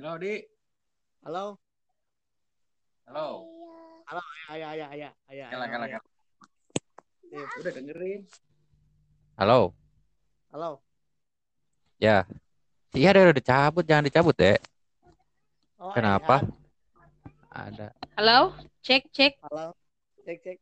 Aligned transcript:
Halo, 0.00 0.16
Di. 0.16 0.40
Halo. 1.28 1.60
Halo. 3.04 3.44
Halo, 4.08 4.22
ayah, 4.48 4.72
ayah, 4.72 4.88
ayah, 4.96 5.12
ayah. 5.28 5.48
Kala, 5.52 5.68
kala, 5.68 5.84
ayah. 5.92 6.00
kala. 6.00 7.36
Eh, 7.36 7.44
udah 7.60 7.72
dengerin. 7.76 8.20
Halo. 9.36 9.76
Halo. 10.56 10.80
Ya. 12.00 12.24
Iya 12.96 13.12
udah 13.12 13.36
udah 13.36 13.44
cabut, 13.44 13.84
jangan 13.84 14.08
dicabut 14.08 14.32
deh. 14.40 14.56
Oh, 15.76 15.92
Kenapa? 15.92 16.48
Ayhan. 17.52 17.84
Ada. 17.84 17.88
Halo, 18.16 18.56
cek 18.80 19.04
cek. 19.12 19.36
Halo. 19.52 19.76
Cek, 20.24 20.40
cek. 20.40 20.58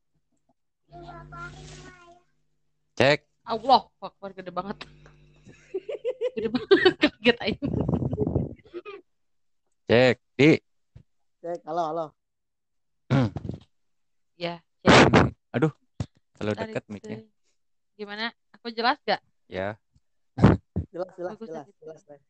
Cek. 2.98 3.18
Allah, 3.46 3.86
Akbar 4.02 4.34
gede 4.34 4.50
banget. 4.50 4.82
gede 6.34 6.48
banget, 6.50 6.92
kaget 6.98 7.38
aja. 7.38 7.66
Cek. 9.88 10.20
Di. 10.36 10.52
Cek. 11.40 11.64
Halo, 11.64 11.82
halo. 11.88 12.06
Ya, 14.36 14.60
cek. 14.84 14.92
Aduh. 15.56 15.72
Terlalu 16.36 16.60
dekat 16.60 16.84
mic-nya. 16.92 17.24
Gimana? 17.96 18.28
Aku 18.52 18.68
jelas 18.68 19.00
gak? 19.08 19.24
Ya. 19.48 19.80
Jelas, 20.92 21.08
jelas, 21.16 21.40
Bagus, 21.40 21.48
jelas, 21.48 21.66
jelas. 21.80 22.00
Teh. 22.04 22.20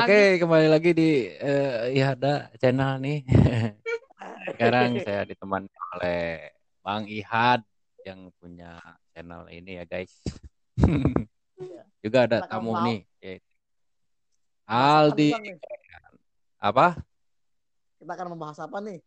Oke, 0.00 0.40
kembali 0.40 0.72
lagi 0.72 0.96
di 0.96 1.28
eh 1.28 1.92
Ihada 1.92 2.48
channel 2.56 2.96
nih. 3.04 3.20
Sekarang 4.56 4.96
saya 5.04 5.28
ditemani 5.28 5.68
oleh 5.68 6.56
Bang 6.80 7.04
Ihad 7.04 7.60
yang 8.00 8.32
punya 8.40 8.80
channel 9.12 9.44
ini 9.52 9.76
ya, 9.76 9.84
guys. 9.84 10.24
Juga 12.00 12.24
ada 12.24 12.40
tamu 12.48 12.72
nih, 12.80 13.04
Aldi. 14.64 15.36
Apa? 16.62 17.02
Kita 17.98 18.12
akan 18.14 18.28
membahas 18.38 18.58
apa 18.62 18.78
nih? 18.78 19.02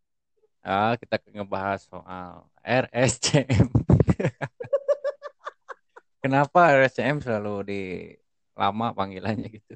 Ah, 0.60 1.00
kita 1.00 1.16
ngebahas 1.32 1.88
soal 1.88 2.44
RSCM. 2.60 3.72
Kenapa 6.24 6.76
RSCM 6.76 7.24
selalu 7.24 7.56
di 7.64 7.82
lama 8.60 8.92
panggilannya 8.92 9.48
gitu? 9.56 9.74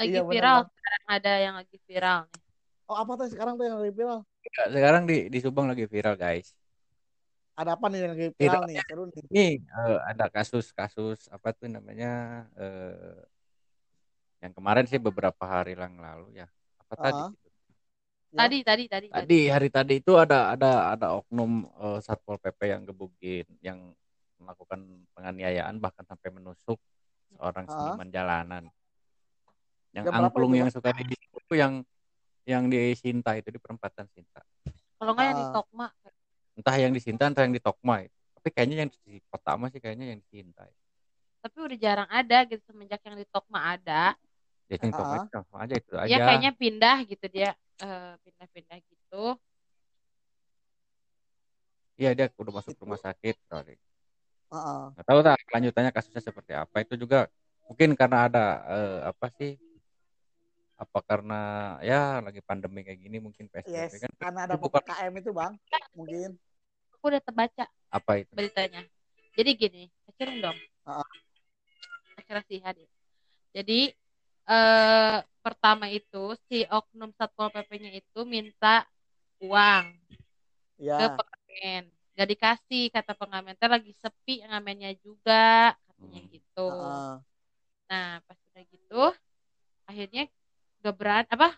Lagi 0.00 0.08
Iya, 0.08 0.22
viral. 0.24 0.58
Sekarang 0.72 1.04
ada 1.10 1.32
yang 1.36 1.54
lagi 1.60 1.76
viral 1.84 2.20
nih. 2.32 2.40
Oh, 2.86 2.96
apa 2.96 3.12
tuh 3.18 3.28
sekarang 3.28 3.60
tuh 3.60 3.66
yang 3.66 3.76
lagi 3.82 3.92
viral? 3.92 4.20
Sekarang 4.70 5.02
di 5.04 5.16
di 5.28 5.38
Subang 5.42 5.66
lagi 5.68 5.84
viral, 5.84 6.14
guys. 6.16 6.54
Ada 7.58 7.76
apa 7.76 7.92
nih 7.92 7.98
yang 8.08 8.12
lagi 8.14 8.28
Tidak. 8.30 8.40
viral 8.40 8.62
nih? 8.70 8.76
Seru 8.86 9.02
nih. 9.10 9.22
Ini 9.26 9.46
eh, 9.58 9.98
ada 10.06 10.24
kasus-kasus 10.30 11.28
apa 11.34 11.50
tuh 11.50 11.66
namanya 11.66 12.46
eh, 12.56 13.20
yang 14.44 14.52
kemarin 14.54 14.86
sih 14.86 15.02
beberapa 15.02 15.42
hari 15.42 15.74
yang 15.74 15.98
lalu 15.98 16.38
ya. 16.38 16.46
Apa 16.86 16.94
tadi? 17.10 17.20
Ah. 17.20 17.30
gitu? 17.30 17.48
Ya. 18.26 18.36
Tadi, 18.36 18.58
tadi, 18.62 18.84
tadi. 18.86 19.06
tadi. 19.08 19.22
Tadi 19.24 19.40
hari 19.48 19.68
tadi 19.72 19.94
itu 20.02 20.12
ada 20.18 20.52
ada 20.52 20.92
ada 20.92 21.06
oknum 21.16 21.64
eh, 21.66 21.98
satpol 22.04 22.36
pp 22.36 22.60
yang 22.68 22.82
gebukin, 22.84 23.46
yang 23.64 23.78
melakukan 24.36 24.84
penganiayaan 25.16 25.80
bahkan 25.80 26.04
sampai 26.04 26.28
menusuk 26.30 26.76
seorang 27.32 27.64
Ah. 27.66 27.72
seniman 27.72 28.08
jalanan. 28.12 28.64
Yang 29.96 30.04
Jam 30.12 30.20
angklung 30.20 30.52
yang 30.52 30.68
suka 30.68 30.92
di 30.92 31.16
itu 31.16 31.54
yang 31.56 31.80
yang 32.44 32.68
di 32.68 32.92
Sinta 32.94 33.32
itu 33.34 33.48
di 33.48 33.58
perempatan 33.58 34.06
Sinta. 34.12 34.44
Kalau 35.00 35.16
nggak 35.16 35.26
yang 35.26 35.38
di. 35.40 35.46
Tokma. 35.50 35.86
Entah 36.56 36.76
yang 36.76 36.92
di 36.92 37.00
Sinta 37.00 37.26
entah 37.26 37.42
yang 37.42 37.56
di 37.56 37.62
Tokma. 37.64 38.04
itu. 38.04 38.12
Tapi 38.36 38.48
kayaknya 38.52 38.76
yang 38.86 38.90
di 38.92 39.18
kota 39.26 39.56
mah 39.58 39.68
sih 39.72 39.80
kayaknya 39.80 40.12
yang 40.14 40.20
di 40.20 40.28
Sinta. 40.28 40.68
Tapi 41.40 41.56
udah 41.62 41.78
jarang 41.80 42.10
ada 42.12 42.38
gitu 42.44 42.60
semenjak 42.68 43.00
yang 43.08 43.16
di 43.16 43.26
Tokma 43.26 43.74
ada. 43.74 44.14
Ya 44.66 44.76
yang 44.76 44.90
Ah. 44.90 44.98
Tokma 44.98 45.16
itu 45.16 45.28
sama 45.30 45.56
aja 45.62 45.74
itu 45.74 45.92
aja. 45.94 46.10
Ya 46.10 46.18
kayaknya 46.18 46.52
pindah 46.52 46.96
gitu 47.04 47.26
dia. 47.28 47.50
eh, 47.76 48.12
Pindah-pindah 48.20 48.78
gitu. 48.82 49.24
Iya 51.96 52.10
dia 52.12 52.26
udah 52.34 52.52
masuk 52.54 52.76
rumah 52.76 52.96
sakit. 52.96 53.36
Sorry. 53.46 53.76
Heeh. 54.46 54.82
nggak 54.94 55.06
tahu 55.10 55.20
tak 55.20 55.42
lanjutannya 55.50 55.90
kasusnya 55.90 56.22
seperti 56.22 56.54
apa 56.54 56.78
itu 56.78 56.94
juga 56.94 57.26
mungkin 57.66 57.98
karena 57.98 58.30
ada 58.30 58.44
eh, 58.70 58.98
apa 59.10 59.26
sih 59.34 59.58
apa 60.78 61.02
karena 61.02 61.40
ya 61.82 62.22
lagi 62.22 62.38
pandemi 62.46 62.86
kayak 62.86 63.00
gini 63.02 63.18
mungkin 63.18 63.50
PSBB 63.50 63.74
Yes, 63.74 63.98
kan 63.98 64.10
karena 64.22 64.40
ada 64.46 64.54
PPKM 64.54 65.12
itu, 65.18 65.30
Bang. 65.34 65.58
Mungkin. 65.98 66.38
Aku 66.94 67.04
udah 67.10 67.18
terbaca 67.18 67.64
apa 67.90 68.12
itu 68.22 68.32
beritanya. 68.38 68.86
Jadi 69.34 69.50
gini, 69.58 69.82
kecilin 70.06 70.38
dong. 70.38 70.58
Ah. 70.86 71.02
Acara 72.14 72.40
sih 72.46 72.62
hadir. 72.62 72.86
Jadi 73.50 73.90
eh 74.50 75.16
pertama 75.44 75.86
itu 75.90 76.34
si 76.50 76.66
oknum 76.66 77.10
satpol 77.18 77.50
pp-nya 77.54 77.90
itu 78.00 78.20
minta 78.26 78.82
uang 79.42 79.84
ke 80.76 80.82
Ya. 80.82 81.16
pengamen. 81.18 81.82
Gak 82.16 82.28
dikasih 82.32 82.82
kata 82.94 83.12
pengamen 83.12 83.54
teh 83.60 83.68
lagi 83.68 83.92
sepi 84.00 84.40
ngamennya 84.46 84.96
juga 85.04 85.76
katanya 85.76 86.20
Hmm. 86.22 86.32
gitu. 86.32 86.68
Heeh. 86.72 87.20
Nah 87.90 88.08
pas 88.26 88.38
udah 88.52 88.64
gitu 88.72 89.02
akhirnya 89.86 90.22
gak 90.82 90.94
berani 90.98 91.28
apa 91.30 91.48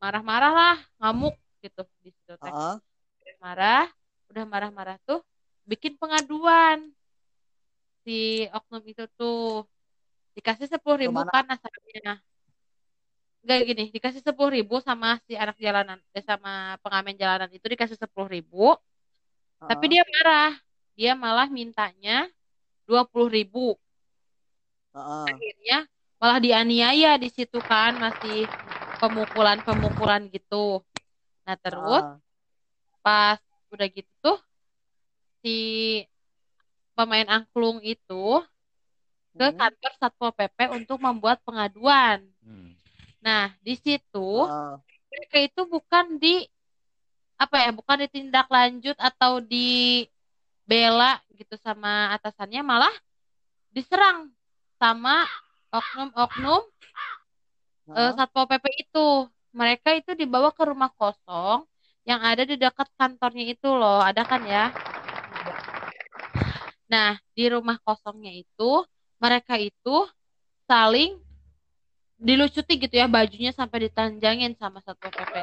marah-marah 0.00 0.52
lah 0.52 0.76
ngamuk 0.98 1.34
gitu 1.60 1.82
di 2.00 2.10
situ 2.10 2.32
teh 2.40 2.54
Heeh. 2.54 2.80
marah 3.44 3.86
udah 4.32 4.44
marah-marah 4.48 4.96
tuh 5.04 5.20
bikin 5.68 5.94
pengaduan 6.00 6.90
si 8.04 8.48
oknum 8.56 8.82
itu 8.88 9.04
tuh 9.18 9.68
dikasih 10.40 10.68
sepuluh 10.72 10.98
ribu 11.04 11.20
Ke 11.20 11.28
mana? 11.28 11.32
kan 11.32 11.44
asalnya 11.52 12.12
Gak 13.40 13.58
gini 13.68 13.84
dikasih 13.88 14.20
sepuluh 14.20 14.52
ribu 14.52 14.84
sama 14.84 15.16
si 15.24 15.32
anak 15.32 15.56
jalanan 15.56 15.96
eh, 16.12 16.24
sama 16.24 16.76
pengamen 16.84 17.16
jalanan 17.16 17.48
itu 17.52 17.64
dikasih 17.72 17.96
sepuluh 17.96 18.28
ribu 18.28 18.76
tapi 19.64 19.84
Heeh. 19.88 19.92
dia 19.96 20.04
marah 20.12 20.52
dia 20.96 21.12
malah 21.16 21.48
mintanya 21.48 22.28
dua 22.84 23.08
puluh 23.08 23.32
ribu 23.32 23.76
Heeh. 24.92 25.24
akhirnya 25.32 25.78
malah 26.20 26.36
dianiaya 26.36 27.16
di 27.16 27.28
situ 27.32 27.56
kan 27.64 27.96
masih 27.96 28.44
pemukulan-pemukulan 29.00 30.28
gitu 30.28 30.84
nah 31.48 31.56
terus 31.56 32.04
Heeh. 32.04 32.20
pas 33.00 33.40
udah 33.72 33.88
gitu 33.88 34.12
tuh 34.20 34.36
si 35.40 35.56
pemain 36.92 37.24
angklung 37.24 37.80
itu 37.80 38.44
ke 39.34 39.46
Hmm. 39.50 39.58
kantor 39.58 39.92
satpol 39.98 40.30
pp 40.34 40.58
untuk 40.74 40.98
membuat 40.98 41.38
pengaduan. 41.46 42.22
Hmm. 42.42 42.74
Nah 43.22 43.54
di 43.62 43.74
situ 43.78 44.46
mereka 45.10 45.36
itu 45.42 45.60
bukan 45.66 46.18
di 46.18 46.46
apa 47.40 47.56
ya, 47.56 47.70
bukan 47.72 48.04
ditindak 48.04 48.46
lanjut 48.52 48.96
atau 49.00 49.40
dibela 49.40 51.16
gitu 51.32 51.56
sama 51.64 52.12
atasannya, 52.12 52.60
malah 52.60 52.92
diserang 53.72 54.28
sama 54.76 55.24
oknum-oknum 55.72 56.60
eh, 57.96 57.96
Heeh. 57.96 58.12
satpol 58.12 58.44
pp 58.44 58.66
itu. 58.76 59.08
Mereka 59.50 59.98
itu 59.98 60.14
dibawa 60.14 60.54
ke 60.54 60.62
rumah 60.62 60.94
kosong 60.94 61.66
yang 62.06 62.22
ada 62.22 62.46
di 62.46 62.54
dekat 62.54 62.86
kantornya 62.94 63.50
itu 63.50 63.66
loh, 63.66 63.98
ada 63.98 64.22
kan 64.22 64.46
ya? 64.46 64.70
Nah, 66.86 67.18
di 67.34 67.50
rumah 67.50 67.78
kosongnya 67.82 68.30
itu 68.30 68.70
mereka 69.20 69.54
itu 69.60 69.96
saling 70.64 71.20
dilucuti 72.20 72.76
gitu 72.80 72.94
ya 72.96 73.08
bajunya 73.08 73.52
sampai 73.52 73.88
ditanjangin 73.88 74.56
sama 74.56 74.80
satpol 74.80 75.12
pp. 75.12 75.34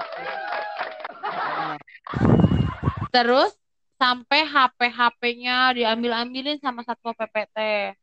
Terus 3.14 3.54
sampai 3.98 4.46
HP-HP-nya 4.46 5.74
diambil-ambilin 5.74 6.58
sama 6.62 6.82
satpol 6.86 7.14
pp 7.18 7.36
teh. 7.54 7.94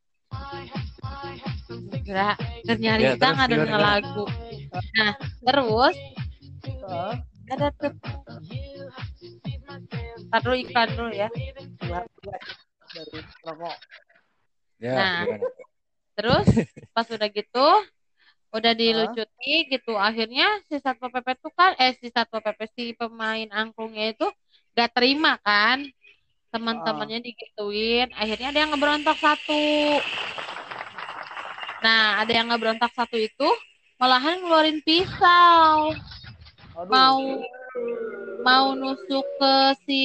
Kira 2.03 2.35
Ya, 2.65 2.75
ternyata 2.75 3.15
terus 3.19 3.35
nggak 3.35 3.49
denger 3.51 3.69
gimana? 3.71 3.87
lagu. 3.87 4.25
Nah, 4.95 5.13
terus 5.43 5.95
Heeh. 6.65 7.15
ada 7.51 7.69
tuh. 7.79 7.93
Ntar 10.31 10.41
dulu 10.43 10.57
iklan 10.59 10.89
dulu 10.99 11.13
ya. 11.15 11.29
Ya 14.85 14.93
Nah. 14.93 15.25
gimana? 15.25 15.47
Terus 16.15 16.47
pas 16.93 17.07
udah 17.09 17.29
gitu 17.33 17.67
udah 18.55 18.71
dilucuti 18.71 19.67
gitu 19.67 19.99
akhirnya 19.99 20.47
si 20.71 20.79
satpol 20.79 21.11
pp 21.11 21.27
tuh 21.43 21.51
kan 21.51 21.75
eh 21.75 21.91
si 21.99 22.07
satpol 22.07 22.39
pp 22.39 22.61
si 22.71 22.95
pemain 22.95 23.51
angklungnya 23.51 24.15
itu 24.15 24.31
gak 24.79 24.95
terima 24.95 25.35
kan 25.43 25.83
teman-temannya 26.55 27.19
digituin 27.19 28.15
akhirnya 28.15 28.55
ada 28.55 28.59
yang 28.63 28.71
ngeberontak 28.71 29.19
satu 29.19 29.59
nah 31.83 32.23
ada 32.23 32.31
yang 32.31 32.47
ngeberontak 32.55 32.95
satu 32.95 33.19
itu 33.19 33.49
malahan 33.99 34.39
ngeluarin 34.39 34.79
pisau 34.87 35.91
Aduh. 36.79 36.87
mau 36.95 37.19
mau 38.47 38.67
nusuk 38.79 39.27
ke 39.43 39.55
si 39.83 40.03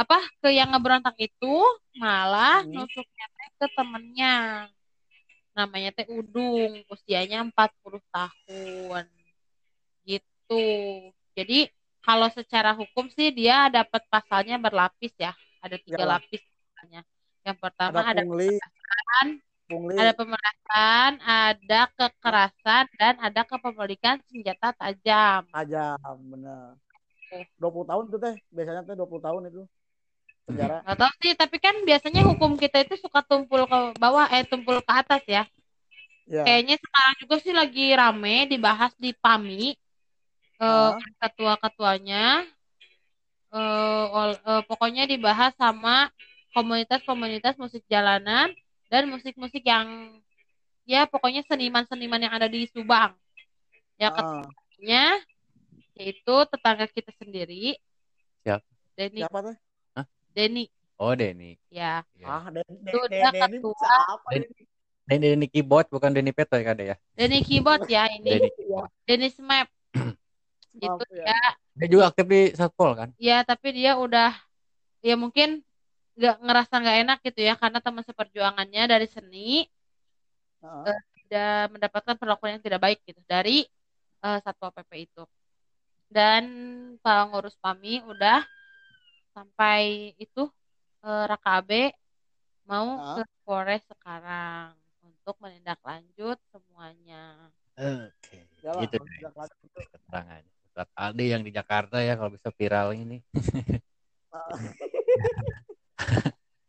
apa 0.00 0.16
ke 0.40 0.48
yang 0.48 0.72
ngeberontak 0.72 1.12
itu 1.20 1.54
malah 2.00 2.64
Hmm. 2.64 2.72
nusuknya 2.72 3.26
ke 3.58 3.66
temennya 3.74 4.66
namanya 5.52 5.90
teh 5.90 6.06
Udung 6.06 6.86
usianya 6.86 7.42
40 7.42 7.98
tahun 8.14 9.04
gitu. 10.06 10.64
Jadi 11.34 11.68
kalau 12.00 12.30
secara 12.30 12.72
hukum 12.72 13.10
sih 13.10 13.34
dia 13.34 13.66
dapat 13.68 14.06
pasalnya 14.08 14.56
berlapis 14.56 15.12
ya. 15.18 15.34
Ada 15.58 15.76
tiga 15.82 16.06
Iyalah. 16.06 16.22
lapis 16.22 16.40
misalnya. 16.40 17.02
Yang 17.42 17.58
pertama 17.58 17.98
Ada 18.00 18.10
ada 18.14 18.22
pungli, 18.22 18.50
pemerasan, 18.54 19.26
pungli. 19.66 19.94
ada 19.98 20.12
pemerasan, 20.14 21.10
ada 21.26 21.80
kekerasan, 21.98 22.84
dan 22.94 23.14
ada 23.18 23.40
kepemilikan 23.42 24.16
senjata 24.30 24.70
tajam. 24.78 25.42
tajam 25.50 26.16
bener 26.30 26.78
Oke. 27.28 27.44
20 27.60 27.84
tahun 27.90 28.04
tuh 28.08 28.18
teh 28.24 28.34
biasanya 28.48 28.82
teh 28.88 28.96
20 28.96 29.20
tahun 29.20 29.42
itu 29.52 29.62
penjara 30.48 30.80
Gak 30.82 30.96
tahu 30.96 31.12
sih, 31.20 31.32
tapi 31.36 31.56
kan 31.60 31.76
biasanya 31.84 32.24
hukum 32.24 32.56
kita 32.56 32.80
itu 32.80 32.96
suka 32.96 33.20
tumpul 33.20 33.68
ke 33.68 33.78
bawah, 34.00 34.24
eh 34.32 34.48
tumpul 34.48 34.80
ke 34.80 34.88
atas 34.90 35.20
ya. 35.28 35.44
ya 36.24 36.42
Kayaknya 36.42 36.76
sekarang 36.80 37.14
juga 37.20 37.34
sih 37.44 37.52
lagi 37.52 37.86
rame 37.92 38.48
dibahas 38.48 38.96
di 38.96 39.12
PAMI. 39.12 39.76
Eh, 40.58 40.64
Ah. 40.64 40.98
ketua-ketuanya 41.22 42.42
eh, 43.48 44.04
ol- 44.10 44.42
eh, 44.42 44.62
pokoknya 44.66 45.06
dibahas 45.06 45.54
sama 45.54 46.10
komunitas-komunitas 46.52 47.56
musik 47.56 47.80
jalanan 47.86 48.50
dan 48.88 49.08
musik-musik 49.08 49.62
yang 49.62 50.18
ya 50.84 51.04
pokoknya 51.08 51.44
seniman-seniman 51.46 52.24
yang 52.24 52.34
ada 52.34 52.48
di 52.48 52.64
Subang. 52.68 53.14
Ya 53.96 54.10
Ah. 54.10 54.42
ketuanya 54.42 55.04
yaitu 55.94 56.34
tetangga 56.50 56.86
kita 56.90 57.10
sendiri. 57.16 57.78
Siapa? 58.42 58.62
Denny, 58.98 59.22
siapa 59.22 59.38
teh 59.46 59.56
Denny, 60.30 60.64
Oh, 60.96 61.14
Denny. 61.14 61.54
ya. 61.68 62.02
Ya. 62.14 62.26
ah 62.26 62.44
Den 62.48 62.66
Den 62.66 62.82
Itu 62.84 62.98
Den 63.06 63.20
udah 63.20 63.30
Den 63.30 63.42
ini 63.44 63.56
ketua. 63.56 63.72
bisa 63.72 63.86
apa 64.08 64.28
Den- 64.30 64.42
ini 64.44 64.62
Denny, 65.08 65.26
Denny 65.26 65.46
keyboard 65.48 65.86
bukan 65.88 66.10
Denny 66.10 66.32
Peto 66.32 66.54
ya 66.54 66.64
kade 66.64 66.84
ya. 66.84 66.96
Denny 67.14 67.40
keyboard 67.40 67.86
ya 67.86 68.04
ini. 68.10 68.28
Denny. 68.28 68.48
Iya, 68.58 68.82
Denny 69.04 69.28
Smap 69.28 69.68
itu 70.74 70.84
maaf 70.84 71.10
ya. 71.10 71.24
ya 71.26 71.42
Dia 71.74 71.86
juga 71.88 72.04
aktif 72.06 72.26
di 72.26 72.40
Satpol 72.52 72.90
kan? 72.94 73.08
ya 73.16 73.42
tapi 73.42 73.72
dia 73.72 73.96
udah 73.96 74.30
ya 75.00 75.14
mungkin 75.14 75.62
nggak 76.14 76.36
ngerasa 76.38 76.74
nggak 76.76 76.98
enak 77.02 77.18
gitu 77.22 77.40
ya 77.40 77.54
karena 77.54 77.78
teman 77.78 78.02
seperjuangannya 78.02 78.82
dari 78.86 79.06
seni 79.06 79.66
Ah. 80.58 80.82
tidak 81.14 81.70
mendapatkan 81.70 82.18
perlakuan 82.18 82.58
yang 82.58 82.64
tidak 82.66 82.82
baik 82.82 82.98
gitu 83.06 83.22
dari 83.24 83.62
eh, 84.18 84.38
satpol 84.42 84.74
pp 84.74 84.90
itu 85.06 85.22
dan 86.10 86.42
pengurus 86.98 87.54
PAMI 87.58 88.02
udah 88.04 88.42
sampai 89.38 90.10
itu 90.18 90.50
eh, 91.06 91.24
Rakabe 91.30 91.94
mau 92.66 92.98
Ah. 92.98 93.22
ke 93.22 93.22
Polres 93.46 93.86
sekarang 93.86 94.74
untuk 95.06 95.38
menindaklanjut 95.38 96.42
semuanya. 96.50 97.54
Oke. 97.78 98.50
Gitu 98.58 98.96
tidak 98.98 99.32
lanjut 99.38 99.58
itu. 99.62 99.78
Keterangan. 99.78 100.42
Ustadz 100.68 100.92
Aldi 100.98 101.24
yang 101.30 101.42
di 101.46 101.54
Jakarta 101.54 102.02
ya 102.02 102.18
kalau 102.18 102.34
bisa 102.34 102.50
viral 102.50 102.92
ini. 102.98 103.22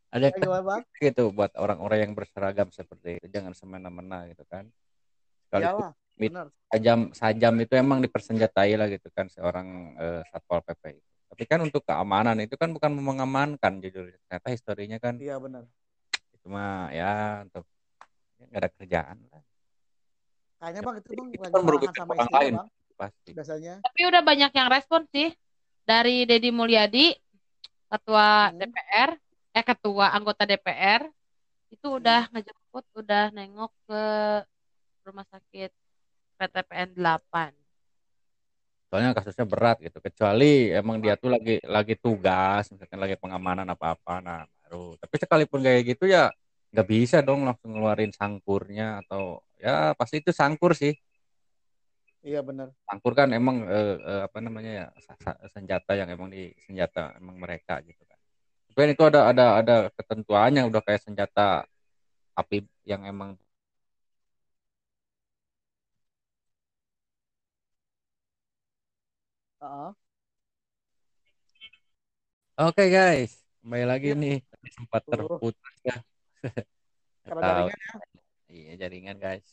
Ada 0.10 0.34
gitu 0.98 1.30
buat 1.30 1.54
orang-orang 1.54 2.10
yang 2.10 2.14
berseragam 2.18 2.74
seperti 2.74 3.22
itu 3.22 3.28
jangan 3.30 3.54
semena-mena 3.54 4.26
gitu 4.30 4.46
kan. 4.50 4.70
Benar 5.50 6.50
sajam 6.70 7.00
sajam 7.16 7.54
itu 7.64 7.74
emang 7.80 8.04
dipersenjatai 8.04 8.78
lah 8.78 8.88
gitu 8.92 9.10
kan 9.10 9.26
seorang 9.32 9.98
eh, 9.98 10.22
satpol 10.30 10.62
pp 10.62 11.02
itu. 11.02 11.19
Tapi 11.30 11.44
kan 11.46 11.60
untuk 11.62 11.86
keamanan 11.86 12.42
itu 12.42 12.58
kan 12.58 12.74
bukan 12.74 12.92
mengamankan 12.98 13.80
jujur. 13.80 14.10
Ternyata 14.28 14.48
historinya 14.50 14.98
kan 14.98 15.16
iya 15.22 15.38
benar 15.38 15.70
cuma 16.44 16.88
ya 16.96 17.44
untuk 17.46 17.68
ya 18.40 18.44
nggak 18.48 18.62
ada 18.64 18.70
kerjaan 18.74 19.18
lah 19.28 19.44
kayaknya 20.60 20.82
bang 20.82 20.96
itu 20.98 21.10
bang 21.14 21.52
kan 21.54 21.62
merugikan 21.64 21.94
sama 21.96 22.12
orang 22.16 22.20
istrinya 22.26 22.40
lain. 22.42 22.54
bang 22.56 22.68
pasti. 23.00 23.32
biasanya 23.32 23.74
Tapi 23.80 24.02
udah 24.12 24.22
banyak 24.24 24.52
yang 24.52 24.68
respon 24.68 25.02
sih 25.08 25.32
dari 25.88 26.28
Deddy 26.28 26.52
Mulyadi, 26.52 27.16
ketua 27.88 28.52
Hmm. 28.52 28.60
DPR, 28.60 29.10
eh 29.56 29.64
ketua 29.64 30.12
anggota 30.12 30.44
DPR 30.44 31.08
itu 31.72 31.88
udah 31.88 32.28
ngejemput, 32.34 32.86
udah 33.00 33.32
nengok 33.32 33.72
ke 33.88 34.04
rumah 35.08 35.26
sakit 35.32 35.72
PTPN 36.36 36.92
8. 36.92 37.56
Soalnya 38.90 39.14
kasusnya 39.14 39.46
berat 39.46 39.78
gitu. 39.86 40.02
Kecuali 40.02 40.74
emang 40.74 40.98
dia 40.98 41.14
tuh 41.14 41.30
lagi 41.30 41.62
lagi 41.62 41.94
tugas, 41.94 42.74
misalkan 42.74 42.98
lagi 42.98 43.16
pengamanan 43.22 43.70
apa-apa, 43.70 44.20
nah 44.20 44.42
baru. 44.66 44.98
Tapi 44.98 45.16
sekalipun 45.22 45.62
kayak 45.62 45.82
gitu 45.96 46.10
ya 46.10 46.34
nggak 46.70 46.88
bisa 46.90 47.18
dong 47.26 47.46
langsung 47.50 47.74
ngeluarin 47.74 48.14
sangkurnya 48.14 49.02
atau 49.06 49.42
ya 49.58 49.94
pasti 49.98 50.22
itu 50.22 50.30
sangkur 50.34 50.74
sih. 50.78 50.94
iya 52.20 52.44
benar 52.44 52.68
Sangkur 52.84 53.16
kan 53.16 53.32
emang 53.32 53.64
eh, 53.64 53.96
eh, 53.96 54.22
apa 54.28 54.38
namanya 54.44 54.72
ya 54.76 54.86
senjata 55.50 55.96
yang 55.96 56.12
emang 56.12 56.28
di 56.30 56.52
senjata 56.68 57.16
emang 57.16 57.40
mereka 57.40 57.80
gitu 57.86 58.04
kan. 58.06 58.20
Tapi 58.70 58.78
kan 58.78 58.90
itu 58.92 59.04
ada 59.08 59.20
ada 59.32 59.46
ada 59.62 59.76
ketentuannya 59.96 60.68
udah 60.68 60.82
kayak 60.84 61.02
senjata 61.06 61.64
api 62.36 62.66
yang 62.84 63.08
emang 63.08 63.40
Oke 72.60 72.88
guys, 72.88 73.44
kembali 73.60 73.84
lagi 73.84 74.08
Iya. 74.16 74.16
nih 74.16 74.38
Tadi 74.48 74.70
sempat 74.72 75.02
terputus 75.04 75.76
ya. 75.84 76.00
Karena 77.28 77.42
tahu. 77.44 77.68
jaringan 77.68 78.00
Iya 78.48 78.72
jaringan 78.80 79.18
guys. 79.20 79.44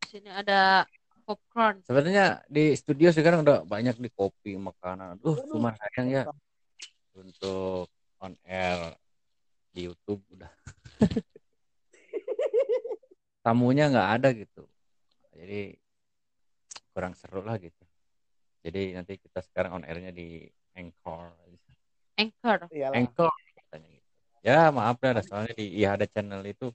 Di 0.00 0.06
sini 0.08 0.32
ada 0.32 0.88
popcorn. 1.28 1.84
Sebenarnya 1.84 2.40
di 2.48 2.72
studio 2.72 3.12
sekarang 3.12 3.44
udah 3.44 3.68
banyak 3.68 4.00
di 4.00 4.08
kopi 4.08 4.56
makanan. 4.56 5.20
Aduh, 5.20 5.36
Waduh. 5.36 5.52
cuma 5.52 5.76
sayang 5.76 6.08
ya 6.08 6.24
untuk 7.12 7.92
on 8.24 8.32
air 8.48 8.96
di 9.68 9.84
YouTube 9.84 10.24
udah 10.32 10.48
tamunya 13.44 13.92
nggak 13.92 14.08
ada 14.16 14.32
gitu. 14.32 14.64
Jadi 15.36 15.76
kurang 16.96 17.12
seru 17.12 17.44
lah 17.44 17.60
gitu. 17.60 17.83
Jadi 18.64 18.96
nanti 18.96 19.20
kita 19.20 19.44
sekarang 19.44 19.76
on 19.76 19.84
airnya 19.84 20.08
di 20.08 20.48
Anchor. 20.72 21.36
Anchor. 22.16 22.58
iyalah 22.72 22.96
Anchor 22.96 23.28
katanya 23.52 23.88
gitu. 23.92 24.08
Ya 24.44 24.72
maaf 24.72 24.96
dah, 25.00 25.20
soalnya 25.20 25.52
di 25.56 25.66
IHD 25.84 26.02
channel 26.08 26.40
itu 26.48 26.72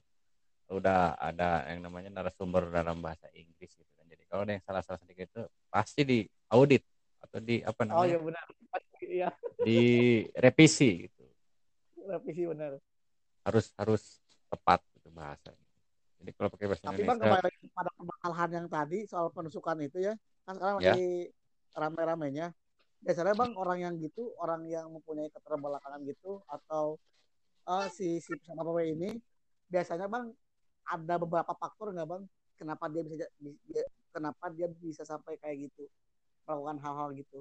udah 0.70 1.18
ada 1.18 1.66
yang 1.66 1.82
namanya 1.82 2.10
narasumber 2.14 2.70
dalam 2.70 3.02
bahasa 3.02 3.26
Inggris 3.34 3.74
gitu 3.74 3.90
kan. 3.98 4.06
Jadi 4.06 4.22
kalau 4.30 4.46
ada 4.46 4.52
yang 4.54 4.62
salah-salah 4.62 5.00
sedikit 5.02 5.26
itu 5.26 5.42
pasti 5.66 6.06
di 6.06 6.18
audit 6.54 6.86
atau 7.20 7.38
di 7.42 7.58
apa 7.62 7.80
oh 7.90 8.06
iya 8.06 8.16
namanya 8.16 8.18
benar 8.22 8.46
iya 9.04 9.28
di 9.60 9.78
revisi 10.34 11.04
gitu. 11.04 11.24
revisi 12.06 12.42
benar 12.48 12.80
Harus 13.42 13.74
harus 13.74 14.02
tepat 14.46 14.82
gitu 14.94 15.10
bahasanya. 15.10 15.66
Jadi 16.22 16.30
kalau 16.38 16.48
pakai 16.54 16.66
bahasa 16.70 16.82
tapi 16.86 17.02
bang 17.02 17.18
Indonesia 17.18 17.22
kembali 17.26 17.44
lagi 17.50 17.66
pada 17.74 17.90
permasalahan 17.96 18.50
yang 18.62 18.66
tadi 18.70 18.98
soal 19.10 19.26
penusukan 19.34 19.76
itu 19.82 19.98
ya 20.04 20.14
kan 20.46 20.54
sekarang 20.58 20.76
Ya. 20.82 20.94
lagi 20.94 21.10
rame-ramenya 21.74 22.52
biasanya 23.00 23.32
bang 23.32 23.52
orang 23.56 23.78
yang 23.80 23.94
gitu 23.96 24.36
orang 24.36 24.68
yang 24.68 24.86
mempunyai 24.92 25.32
keterbelakangan 25.32 26.00
gitu 26.04 26.44
atau 26.44 27.00
eh, 27.68 27.86
si 27.88 28.20
si 28.20 28.36
peserta 28.36 28.60
PW 28.60 28.78
ini 28.92 29.10
biasanya 29.72 30.06
bang 30.10 30.28
ada 30.84 31.14
beberapa 31.16 31.52
faktor 31.56 31.94
nggak 31.96 32.08
bang 32.08 32.22
kenapa 32.60 32.84
dia 32.92 33.02
bisa 33.06 33.24
dia- 33.40 33.90
kenapa 34.12 34.50
dia 34.52 34.68
bisa 34.68 35.02
sampai 35.06 35.38
kayak 35.40 35.70
gitu 35.70 35.88
melakukan 36.44 36.76
hal-hal 36.82 37.08
gitu 37.16 37.40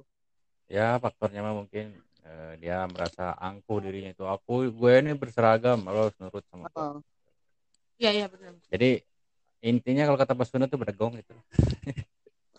ya 0.69 0.95
faktornya 1.01 1.41
mah 1.41 1.65
mungkin 1.65 1.97
eh, 2.23 2.53
dia 2.61 2.85
merasa 2.87 3.33
angkuh 3.35 3.81
dirinya 3.81 4.13
itu 4.13 4.23
aku 4.23 4.69
gue 4.69 4.91
ini 5.01 5.11
berseragam 5.17 5.81
lo 5.83 6.07
harus 6.07 6.15
nurut 6.21 6.45
sama 6.47 6.69
gue. 6.69 6.77
Heeh. 6.77 6.97
Iya, 7.99 8.09
iya 8.15 8.25
benar. 8.31 8.53
Jadi 8.71 8.89
intinya 9.59 10.07
kalau 10.07 10.19
kata 10.21 10.37
Pak 10.37 10.45
Sunda 10.47 10.71
tuh 10.71 10.79
berdegong 10.79 11.19
gitu. 11.19 11.35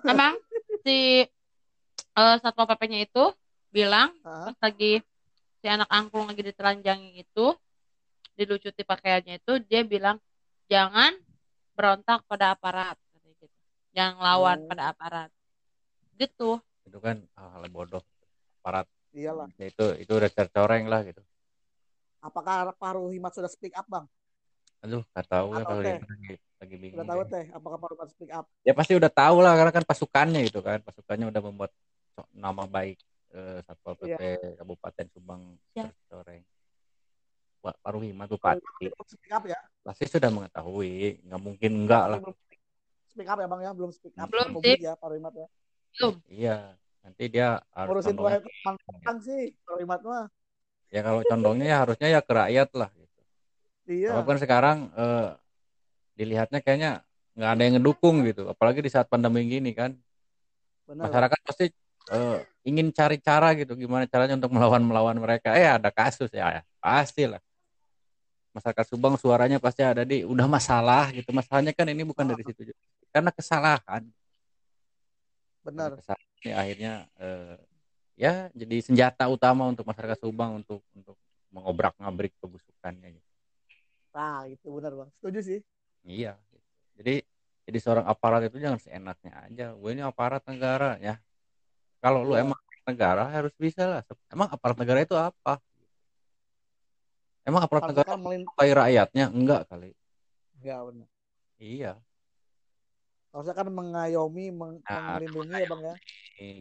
Emang 0.04 0.36
si 0.84 1.24
eh, 2.20 2.34
satpol 2.42 2.68
pp-nya 2.68 2.98
itu 3.08 3.24
bilang 3.72 4.12
Heeh. 4.20 4.44
pas 4.52 4.56
lagi 4.68 4.92
si 5.60 5.66
anak 5.68 5.88
angklung 5.88 6.28
lagi 6.28 6.42
ditelanjangi 6.44 7.24
itu 7.24 7.46
dilucuti 8.36 8.82
pakaiannya 8.84 9.40
itu 9.40 9.52
dia 9.68 9.80
bilang 9.84 10.16
jangan 10.68 11.12
berontak 11.76 12.24
pada 12.28 12.52
aparat 12.56 12.96
katanya 13.12 13.32
gitu. 13.40 13.46
jangan 13.96 14.16
lawan 14.20 14.58
Oh. 14.60 14.68
pada 14.68 14.82
aparat 14.92 15.30
gitu 16.20 16.60
Itu 16.84 16.98
kan 17.00 17.16
hal 17.36 17.64
bodoh. 17.72 18.04
Aparat 18.60 18.84
iyalah 19.16 19.48
itu 19.56 19.86
itu 20.00 20.12
udah 20.12 20.30
tercoreng 20.30 20.84
lah 20.88 21.00
gitu. 21.04 21.20
apakah 22.20 22.70
Pak 22.76 22.92
Ruhimat 22.96 23.32
sudah 23.32 23.48
speak 23.50 23.72
up 23.76 23.88
bang 23.88 24.04
Aduh, 24.80 25.04
nggak 25.12 25.26
tahu 25.28 25.48
ya 25.52 25.64
kalau 25.68 25.82
dia 25.84 25.96
lagi 26.00 26.32
lagi 26.60 26.74
bingung. 26.80 26.96
sudah 26.96 27.06
tahu 27.08 27.20
deh. 27.20 27.32
teh 27.32 27.44
apakah 27.52 27.76
Pak 27.80 27.88
Ruhimat 27.92 28.08
speak 28.12 28.30
up 28.32 28.46
Ya 28.64 28.72
pasti 28.76 28.92
udah 28.96 29.12
tahu 29.12 29.36
lah 29.44 29.52
karena 29.56 29.72
kan 29.72 29.84
pasukannya 29.84 30.40
gitu 30.48 30.60
kan. 30.60 30.78
Pasukannya 30.84 31.26
udah 31.32 31.42
membuat 31.44 31.70
nama 32.34 32.64
baik 32.66 32.98
eh, 33.34 33.58
Satpol 33.66 33.94
PP 33.98 34.20
Kabupaten 34.58 35.06
Subang. 35.14 35.42
Pak 37.60 37.76
Paruhimat 37.84 38.26
Bupati 38.26 38.88
belum 38.88 39.04
speak 39.04 39.32
up 39.36 39.44
ya? 39.44 39.60
Pasti 39.84 40.04
sudah 40.08 40.32
mengetahui, 40.32 41.20
nggak 41.28 41.40
mungkin 41.40 41.70
enggak 41.84 42.04
lah. 42.16 42.18
Belum 42.18 42.36
speak 43.04 43.28
up 43.28 43.38
ya 43.38 43.46
bang 43.46 43.60
ya? 43.60 43.70
Belum 43.76 43.90
speak 43.92 44.14
up 44.16 44.28
Belum 44.32 44.48
publik 44.56 44.80
ya 44.80 44.92
Pak 44.96 45.08
Ruhimat 45.12 45.32
ya? 45.36 45.46
Belum. 46.00 46.14
Iya, 46.24 46.56
nanti 47.04 47.24
dia 47.28 47.48
harus 47.76 47.88
ngurusin 48.00 48.16
teman 48.16 49.16
sih 49.20 49.40
Imat 49.80 50.00
mah. 50.00 50.26
Ya 50.90 51.00
kalau 51.06 51.20
condongnya 51.22 51.66
ya 51.70 51.76
harusnya 51.86 52.08
ya 52.10 52.20
ke 52.24 52.32
rakyat 52.34 52.70
lah 52.74 52.90
gitu. 52.98 53.20
iya. 53.86 54.10
Walaupun 54.16 54.36
sekarang 54.42 54.90
eh, 54.96 55.28
dilihatnya 56.18 56.58
kayaknya 56.64 56.90
nggak 57.38 57.50
ada 57.54 57.62
yang 57.62 57.74
ngedukung 57.78 58.26
gitu, 58.26 58.50
apalagi 58.50 58.82
di 58.82 58.90
saat 58.90 59.06
pandemi 59.06 59.46
gini 59.46 59.70
kan, 59.70 59.94
benar. 60.84 61.08
Masyarakat 61.08 61.38
pasti 61.46 61.70
eh, 62.08 62.40
ingin 62.64 62.88
cari 62.94 63.20
cara 63.20 63.52
gitu, 63.52 63.76
gimana 63.76 64.08
caranya 64.08 64.40
untuk 64.40 64.52
melawan 64.56 64.80
melawan 64.80 65.16
mereka. 65.20 65.52
Eh 65.52 65.68
ada 65.68 65.92
kasus 65.92 66.32
ya, 66.32 66.64
pasti 66.80 67.28
lah. 67.28 67.42
Masyarakat 68.56 68.86
Subang 68.88 69.14
suaranya 69.14 69.62
pasti 69.62 69.84
ada 69.84 70.02
di 70.02 70.24
udah 70.26 70.48
masalah 70.48 71.12
gitu. 71.12 71.30
Masalahnya 71.30 71.76
kan 71.76 71.86
ini 71.86 72.02
bukan 72.02 72.34
dari 72.34 72.42
situ 72.42 72.72
karena 73.10 73.30
kesalahan. 73.30 74.06
benar 75.60 75.92
Kesalahan 75.92 76.30
ini 76.40 76.52
akhirnya 76.56 76.92
eh, 77.20 77.56
ya 78.16 78.48
jadi 78.56 78.76
senjata 78.80 79.28
utama 79.28 79.68
untuk 79.68 79.84
masyarakat 79.84 80.18
Subang 80.18 80.64
untuk 80.64 80.80
untuk 80.96 81.20
mengobrak 81.52 81.94
ngabrik 82.00 82.32
kebusukannya. 82.40 83.20
Gitu. 83.20 83.28
nah 84.10 84.42
itu 84.50 84.66
benar 84.74 84.90
bang 84.98 85.10
setuju 85.14 85.38
sih 85.38 85.60
Iya. 86.04 86.36
Jadi 86.96 87.24
jadi 87.68 87.78
seorang 87.78 88.06
aparat 88.08 88.48
itu 88.48 88.56
jangan 88.58 88.80
seenaknya 88.80 89.32
aja. 89.46 89.66
Gue 89.76 89.90
ini 89.94 90.02
aparat 90.04 90.42
negara 90.48 90.96
ya. 90.98 91.20
Kalau 92.00 92.24
lu 92.24 92.32
Iya. 92.34 92.48
emang 92.48 92.60
negara 92.88 93.28
harus 93.28 93.52
bisa 93.54 93.84
lah. 93.86 94.00
Emang 94.32 94.48
aparat 94.48 94.76
negara 94.80 95.04
itu 95.04 95.14
apa? 95.14 95.60
Emang 97.44 97.62
aparat 97.64 97.88
negara 97.88 98.16
melin 98.16 98.44
supaya 98.48 98.72
rakyatnya 98.84 99.26
enggak 99.30 99.62
kali. 99.68 99.92
ya 100.60 100.76
benar 100.84 101.08
Iya. 101.56 101.96
harusnya 103.32 103.56
kan 103.56 103.68
mengayomi 103.72 104.52
meng- 104.52 104.84
Nah, 104.84 105.16
melindungi 105.16 105.56
ya 105.56 105.64
bang 105.64 105.80
ya 105.88 105.94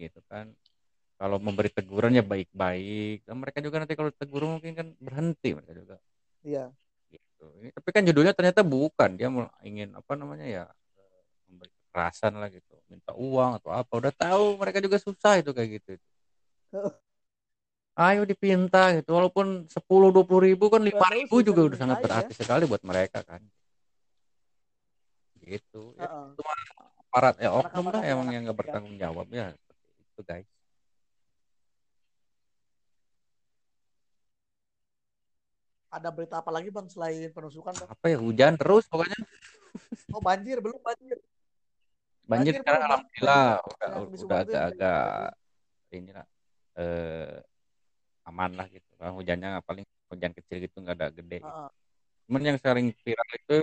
gitu 0.08 0.19
kan. 0.31 0.55
Kalau 1.19 1.36
memberi 1.36 1.67
teguran 1.67 2.15
ya 2.15 2.24
baik-baik. 2.24 3.27
Dan 3.27 3.43
mereka 3.43 3.60
juga 3.60 3.84
nanti 3.84 4.00
kalau 4.00 4.08
tegur 4.15 4.48
mungkin 4.48 4.72
kan 4.72 4.88
berhenti 5.03 5.51
mereka 5.51 5.74
juga. 5.75 5.96
iya 6.39 6.72
Gitu. 7.12 7.46
Ini- 7.60 7.75
Tapi 7.75 7.89
kan 7.91 8.03
judulnya 8.08 8.31
ternyata 8.31 8.63
bukan. 8.63 9.19
Dia 9.19 9.27
mau 9.27 9.51
ingin 9.67 9.91
apa 10.00 10.15
namanya 10.15 10.48
ya 10.48 10.63
kekerasan 11.89 12.38
lah 12.38 12.50
gitu. 12.53 12.77
Minta 12.86 13.12
uang 13.17 13.58
atau 13.58 13.74
apa. 13.74 13.91
Udah 13.98 14.13
tahu 14.13 14.62
mereka 14.62 14.77
juga 14.79 15.01
susah 15.01 15.41
itu 15.41 15.50
kayak 15.50 15.69
gitu. 15.81 15.93
Ayo 18.00 18.24
dipinta 18.24 18.93
gitu. 18.96 19.12
Walaupun 19.17 19.67
10 19.67 20.13
20 20.13 20.48
ribu 20.48 20.69
kan 20.72 20.79
5 20.79 21.03
ribu 21.12 21.41
juga 21.43 21.67
udah 21.67 21.77
sangat 21.81 21.98
berarti 22.05 22.34
sekali 22.38 22.63
buat 22.69 22.86
mereka 22.86 23.25
kan. 23.25 23.41
Gitu. 25.41 25.98
Ya, 25.98 26.05
Heeh. 26.05 26.29
aparat 27.10 27.36
ya 27.41 27.50
oknum 27.50 27.89
lah 27.89 28.05
emang 28.05 28.29
yang 28.29 28.46
nggak 28.46 28.53
ya. 28.53 28.62
bertanggung 28.62 28.96
jawab 29.01 29.25
ya 29.34 29.50
seperti 29.50 29.89
itu 30.05 30.22
guys. 30.22 30.50
ada 35.89 36.10
berita 36.13 36.38
apa 36.38 36.53
lagi 36.53 36.69
bang 36.69 36.86
selain 36.86 37.34
penusukan 37.34 37.74
bang 37.74 37.89
Apa 37.89 38.05
ya 38.13 38.17
hujan 38.22 38.53
terus 38.62 38.86
pokoknya. 38.86 39.17
oh 40.13 40.22
banjir 40.22 40.62
belum 40.62 40.77
banjir 40.86 41.17
Banjir 42.29 42.53
sekarang 42.62 42.81
alhamdulillah 42.86 43.45
Banjir. 43.57 43.74
udah 43.81 44.19
udah 44.21 44.38
agak-agak 44.45 45.01
ini 45.98 46.12
lah 46.13 46.25
eh, 46.77 47.38
aman 48.29 48.51
lah 48.53 48.67
gitu. 48.69 48.91
Kan 49.01 49.17
hujannya 49.17 49.50
paling 49.65 49.86
hujan 50.13 50.31
kecil 50.38 50.57
gitu 50.62 50.77
nggak 50.86 50.95
ada 50.95 51.07
gede. 51.09 51.41
Heeh. 51.41 51.69
Cuman 52.29 52.41
yang 52.45 52.57
sering 52.62 52.93
viral 53.01 53.29
itu 53.33 53.57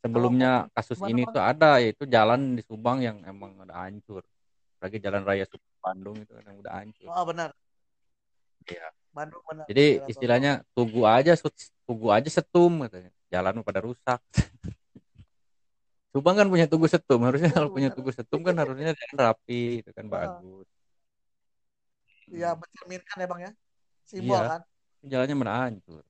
sebelumnya 0.00 0.72
kasus 0.72 0.96
ini 1.04 1.28
tuh 1.28 1.44
ada 1.44 1.76
yaitu 1.84 2.08
jalan 2.08 2.56
di 2.56 2.62
Subang 2.64 3.04
yang 3.04 3.20
emang 3.28 3.52
udah 3.60 3.84
hancur. 3.84 4.24
Lagi 4.80 4.96
jalan 4.96 5.28
raya 5.28 5.44
Subang 5.44 5.76
Bandung 5.84 6.16
itu 6.16 6.32
yang 6.32 6.56
udah 6.56 6.72
hancur. 6.72 7.08
oh 7.12 7.24
benar 7.28 7.52
Iya. 8.66 8.88
Bandung 9.14 9.42
benar 9.46 9.64
Jadi 9.70 9.86
Daerah 10.00 10.10
istilahnya 10.10 10.52
tugu 10.74 11.02
aja 11.06 11.32
tugu 11.84 12.08
aja 12.10 12.28
setum 12.32 12.88
katanya. 12.88 13.12
Jalan 13.28 13.60
pada 13.60 13.80
rusak. 13.84 14.20
Subang 16.16 16.32
kan 16.32 16.48
punya 16.48 16.64
tugu 16.64 16.88
setum, 16.88 17.20
harusnya 17.28 17.52
kalau 17.52 17.68
punya 17.68 17.92
tugu 17.92 18.08
setum 18.08 18.40
kan 18.40 18.56
harusnya 18.56 18.96
rapi, 19.12 19.84
itu 19.84 19.92
kan 19.92 20.08
bagus. 20.08 20.64
Iya 22.32 22.56
mencerminkan 22.56 23.16
ya 23.20 23.26
bang 23.28 23.40
ya? 23.44 23.52
Simbol 24.08 24.40
Iya. 24.40 24.48
kan? 24.48 24.60
Jalannya 25.04 25.36
mana 25.36 25.52
hancur. 25.68 26.00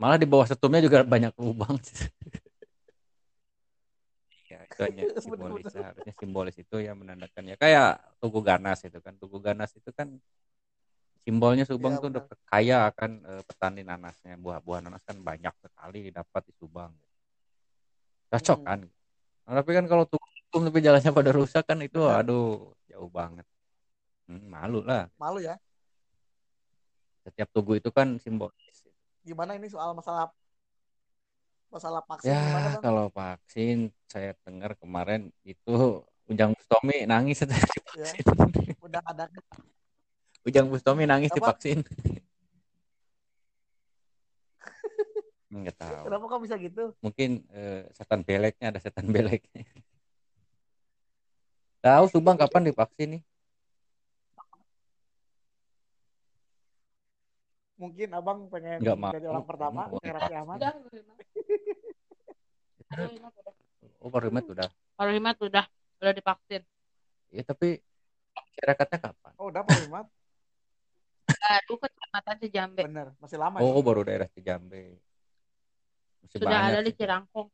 Malah 0.00 0.16
di 0.16 0.24
bawah 0.24 0.48
setumnya 0.48 0.80
juga 0.80 1.04
banyak 1.04 1.28
lubang. 1.36 1.76
ya, 4.48 4.64
itu 4.64 4.80
hanya 4.80 5.02
simbolis. 5.28 5.76
Harusnya 5.76 6.14
simbolis 6.16 6.56
itu 6.56 6.76
ya 6.80 6.96
menandakan 6.96 7.52
ya. 7.52 7.60
Kayak 7.60 8.00
tugu 8.16 8.40
ganas 8.40 8.80
itu 8.80 8.96
kan. 9.04 9.12
Tugu 9.20 9.44
ganas 9.44 9.76
itu 9.76 9.92
kan 9.92 10.08
simbolnya 11.20 11.68
Subang 11.68 12.00
Iya, 12.00 12.02
tuh 12.02 12.08
udah 12.16 12.24
kaya 12.48 12.88
akan 12.88 13.10
eh, 13.28 13.42
petani 13.44 13.84
nanasnya. 13.84 14.40
Buah-buah 14.40 14.88
nanas 14.88 15.04
kan 15.04 15.20
banyak 15.20 15.52
sekali 15.60 16.08
dapat 16.08 16.48
di 16.48 16.56
Subang 16.56 16.96
cocok 18.32 18.58
Hmm. 18.58 18.66
kan 18.68 18.80
Nah, 19.46 19.54
tapi 19.58 19.70
kan 19.76 19.86
kalau 19.90 20.04
tugu 20.06 20.26
tapi 20.66 20.78
jalannya 20.86 21.10
pada 21.18 21.30
rusak 21.38 21.64
kan 21.70 21.78
itu 21.86 21.98
Benar. 22.06 22.22
aduh 22.22 22.42
jauh 22.90 23.10
banget 23.18 23.46
Hmm, 24.30 24.42
malu 24.54 24.80
lah 24.86 25.10
malu 25.18 25.38
ya 25.42 25.54
setiap 27.24 27.48
tugu 27.54 27.72
itu 27.80 27.90
kan 27.92 28.08
simbolis 28.22 28.76
gimana 29.26 29.52
ini 29.58 29.68
soal 29.68 29.90
masalah 29.98 30.32
masalah 31.70 32.02
vaksin 32.10 32.34
gimana 32.44 32.66
Ya, 32.66 32.74
bang 32.74 32.84
kalau 32.84 33.06
vaksin 33.16 33.76
saya 34.12 34.36
dengar 34.44 34.76
kemarin 34.76 35.32
itu 35.46 36.04
Ujang 36.30 36.52
Bustomi 36.54 37.08
nangis 37.10 37.42
setelah 37.42 37.64
ya 37.94 38.12
divaksin. 38.14 38.24
udah 38.84 39.02
ada 39.10 39.24
Ujang 40.46 40.66
Bustomi 40.72 41.04
nangis 41.08 41.32
Apa? 41.32 41.36
divaksin. 41.36 41.80
Enggak 45.50 45.76
tahu. 45.82 46.04
kenapa 46.06 46.24
kok 46.30 46.40
bisa 46.46 46.54
gitu 46.56 46.94
Mungkin 47.02 47.42
eh, 47.50 47.82
setan 47.90 48.22
beleknya 48.22 48.70
ada 48.70 48.78
setan 48.78 49.06
beleknya. 49.14 49.66
Tahu 51.80 52.04
Subang 52.08 52.36
kapan 52.36 52.70
divaksin 52.70 53.08
nih? 53.18 53.22
mungkin 57.80 58.12
abang 58.12 58.44
pengen 58.52 58.76
Nggak 58.84 58.96
mau. 59.00 59.08
jadi 59.08 59.26
orang 59.32 59.46
pertama 59.48 59.88
mau 59.88 59.96
Raffi 59.96 60.34
Ahmad 60.36 60.60
baru. 60.60 60.80
Baru. 62.92 63.08
Oh, 64.04 64.08
baru 64.12 64.28
Rimet 64.28 64.44
udah. 64.44 64.68
Baru 65.00 65.10
lima 65.16 65.32
tuh 65.32 65.48
udah 65.48 65.64
udah 66.04 66.12
divaksin. 66.12 66.60
Ya, 67.32 67.40
tapi 67.40 67.80
masyarakatnya 68.36 68.98
kapan? 69.00 69.32
oh 69.40 69.48
udah 69.48 69.62
Pak 69.64 69.76
Ahmad 69.80 70.06
Baru 71.30 71.74
kecamatan 71.80 72.36
Cijambe. 72.36 72.82
bener 72.84 73.08
masih 73.16 73.38
lama 73.40 73.56
Oh, 73.64 73.72
ya 73.72 73.80
baru 73.80 74.00
daerah 74.04 74.28
Cijambe. 74.28 75.00
Masih 76.20 76.36
Sudah 76.38 76.50
banyak 76.52 76.72
ada 76.76 76.80
di. 76.84 76.92
Cirangkong. 76.94 77.48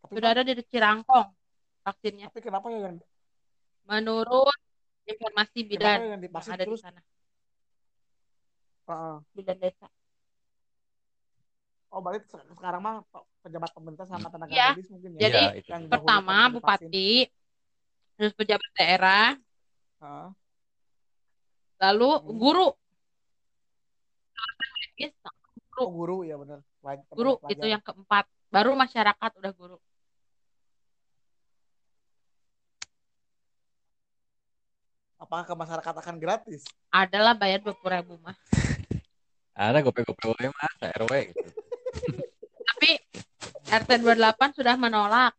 tapi, 0.00 0.12
Sudah 0.14 0.30
Bang, 0.30 0.34
ada 0.38 0.52
di 0.54 0.64
Cirangkong 0.64 1.28
vaksinnya. 1.84 2.26
tapi 2.32 2.40
kenapa 2.40 2.66
ya 2.72 2.78
yang 2.88 2.96
Menurut 3.84 4.56
informasi 5.04 5.58
kenapa 5.60 5.68
bidan 5.68 5.98
yang 6.00 6.20
yang 6.24 6.54
ada 6.56 6.64
di 6.64 6.68
terus 6.72 6.80
sana, 6.80 7.00
Heeh. 8.88 9.16
bidan 9.36 9.58
desa. 9.60 9.88
oh 11.94 12.02
berarti 12.02 12.26
se- 12.26 12.42
sekarang 12.58 12.82
mah 12.82 12.96
pejabat 13.44 13.70
pemerintah 13.70 14.02
sama 14.02 14.26
tenaga 14.26 14.50
Iya. 14.50 14.68
medis 14.74 14.90
mungkin 14.90 15.10
ya 15.14 15.20
Jadi, 15.28 15.42
itu. 15.62 15.68
yang 15.70 15.82
Pertama 15.86 16.36
bupati, 16.50 17.10
terus 18.18 18.32
pejabat 18.34 18.70
daerah, 18.74 19.26
Heeh. 20.02 20.28
lalu 21.78 22.10
Hmm. 22.18 22.34
guru. 22.34 22.68
Oh 25.80 25.88
guru 25.90 26.22
ya 26.22 26.36
Pelaj- 26.38 27.06
Guru 27.10 27.40
pelajar. 27.40 27.54
itu 27.56 27.66
yang 27.70 27.82
keempat. 27.82 28.24
Baru 28.52 28.76
masyarakat 28.78 29.30
udah 29.40 29.52
guru. 29.56 29.78
apakah 35.14 35.44
ke 35.48 35.54
masyarakat 35.56 35.94
akan 36.04 36.16
gratis 36.20 36.62
Adalah 36.92 37.32
bayar 37.32 37.58
dua 37.64 37.72
puluh 37.74 37.96
ribu 37.96 38.14
mah. 38.20 38.36
Ada 39.56 39.80
gope-gope 39.86 40.34
wae 40.34 40.50
mas, 40.50 40.78
RW 40.98 41.12
gitu. 41.30 41.48
Tapi 42.74 42.90
RT 43.70 43.90
28 44.02 44.58
sudah 44.58 44.74
menolak. 44.74 45.30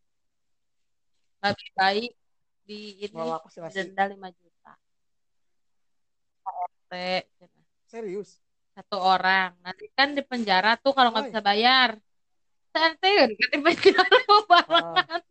Lebih 1.44 1.68
baik 1.76 2.12
di 2.64 2.96
ini 3.04 3.12
denda 3.72 4.04
5 4.08 4.40
juta. 4.40 4.72
RT 6.48 6.92
serius 7.86 8.40
satu 8.76 9.00
orang. 9.00 9.56
Nanti 9.64 9.88
kan 9.96 10.12
di 10.12 10.20
penjara 10.20 10.76
tuh 10.76 10.92
kalau 10.92 11.08
nggak 11.08 11.32
bisa 11.32 11.40
bayar. 11.40 11.96
RT 12.76 13.04
kan 13.08 13.30
di 13.32 13.58
penjara 13.64 14.16
barengan. 14.44 15.22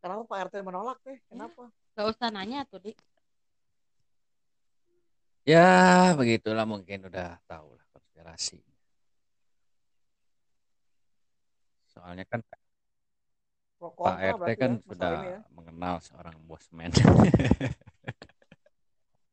kenapa 0.00 0.22
Pak 0.28 0.38
RT 0.48 0.54
menolak 0.64 1.00
teh 1.04 1.16
kenapa 1.28 1.68
Gak 1.94 2.10
usah 2.10 2.28
nanya 2.32 2.66
tuh, 2.66 2.82
Dik. 2.82 2.98
Ya, 5.46 6.10
begitulah 6.18 6.66
mungkin 6.66 7.06
udah 7.06 7.38
tahu 7.46 7.78
lah 7.78 7.86
konspirasi. 7.94 8.58
soalnya 11.94 12.26
kan 12.26 12.42
Pro 13.78 13.88
Pak 13.92 14.16
RT 14.38 14.48
kan 14.56 14.70
ya, 14.76 14.82
sudah 14.86 15.12
ya. 15.24 15.38
mengenal 15.52 15.94
seorang 16.00 16.36
bosman 16.46 16.90